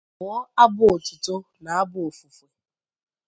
[0.17, 2.45] bụọ abụ otuto na abụ ofufe